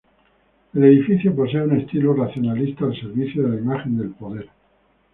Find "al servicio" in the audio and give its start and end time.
2.85-3.43